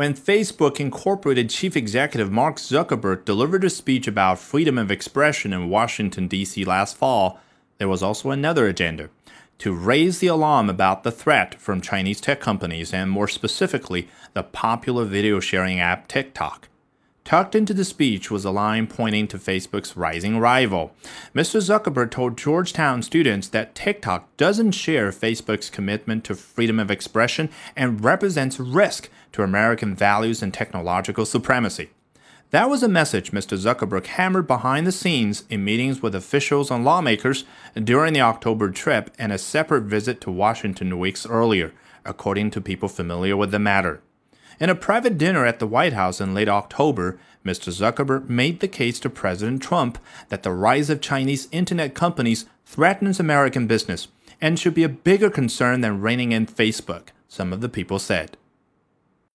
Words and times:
When 0.00 0.14
Facebook 0.14 0.80
Incorporated 0.80 1.50
chief 1.50 1.76
executive 1.76 2.32
Mark 2.32 2.56
Zuckerberg 2.56 3.26
delivered 3.26 3.64
a 3.64 3.68
speech 3.68 4.08
about 4.08 4.38
freedom 4.38 4.78
of 4.78 4.90
expression 4.90 5.52
in 5.52 5.68
Washington, 5.68 6.26
D.C. 6.26 6.64
last 6.64 6.96
fall, 6.96 7.38
there 7.76 7.86
was 7.86 8.02
also 8.02 8.30
another 8.30 8.66
agenda 8.66 9.10
to 9.58 9.74
raise 9.74 10.20
the 10.20 10.26
alarm 10.28 10.70
about 10.70 11.02
the 11.02 11.12
threat 11.12 11.54
from 11.60 11.82
Chinese 11.82 12.18
tech 12.18 12.40
companies 12.40 12.94
and, 12.94 13.10
more 13.10 13.28
specifically, 13.28 14.08
the 14.32 14.42
popular 14.42 15.04
video 15.04 15.38
sharing 15.38 15.78
app 15.78 16.08
TikTok. 16.08 16.69
Tucked 17.24 17.54
into 17.54 17.74
the 17.74 17.84
speech 17.84 18.30
was 18.30 18.44
a 18.44 18.50
line 18.50 18.86
pointing 18.86 19.28
to 19.28 19.38
Facebook's 19.38 19.96
rising 19.96 20.38
rival. 20.38 20.92
Mr. 21.34 21.60
Zuckerberg 21.60 22.10
told 22.10 22.36
Georgetown 22.36 23.02
students 23.02 23.48
that 23.48 23.74
TikTok 23.74 24.36
doesn't 24.36 24.72
share 24.72 25.10
Facebook's 25.10 25.70
commitment 25.70 26.24
to 26.24 26.34
freedom 26.34 26.80
of 26.80 26.90
expression 26.90 27.50
and 27.76 28.02
represents 28.02 28.58
risk 28.58 29.10
to 29.32 29.42
American 29.42 29.94
values 29.94 30.42
and 30.42 30.52
technological 30.52 31.24
supremacy. 31.24 31.90
That 32.50 32.68
was 32.68 32.82
a 32.82 32.88
message 32.88 33.30
Mr. 33.30 33.56
Zuckerberg 33.56 34.06
hammered 34.06 34.48
behind 34.48 34.84
the 34.84 34.92
scenes 34.92 35.44
in 35.48 35.64
meetings 35.64 36.02
with 36.02 36.16
officials 36.16 36.68
and 36.68 36.84
lawmakers 36.84 37.44
during 37.76 38.12
the 38.12 38.22
October 38.22 38.70
trip 38.70 39.10
and 39.20 39.30
a 39.30 39.38
separate 39.38 39.84
visit 39.84 40.20
to 40.22 40.32
Washington 40.32 40.98
weeks 40.98 41.24
earlier, 41.26 41.72
according 42.04 42.50
to 42.50 42.60
people 42.60 42.88
familiar 42.88 43.36
with 43.36 43.52
the 43.52 43.60
matter. 43.60 44.02
In 44.60 44.68
a 44.68 44.74
private 44.74 45.16
dinner 45.16 45.46
at 45.46 45.58
the 45.58 45.66
White 45.66 45.94
House 45.94 46.20
in 46.20 46.34
late 46.34 46.48
October, 46.48 47.18
Mr. 47.42 47.72
Zuckerberg 47.72 48.28
made 48.28 48.60
the 48.60 48.68
case 48.68 49.00
to 49.00 49.08
President 49.08 49.62
Trump 49.62 49.98
that 50.28 50.42
the 50.42 50.52
rise 50.52 50.90
of 50.90 51.00
Chinese 51.00 51.48
internet 51.50 51.94
companies 51.94 52.44
threatens 52.66 53.18
American 53.18 53.66
business 53.66 54.08
and 54.38 54.58
should 54.58 54.74
be 54.74 54.82
a 54.84 54.88
bigger 54.90 55.30
concern 55.30 55.80
than 55.80 56.02
reining 56.02 56.32
in 56.32 56.44
Facebook, 56.46 57.08
some 57.26 57.54
of 57.54 57.62
the 57.62 57.70
people 57.70 57.98
said. 57.98 58.36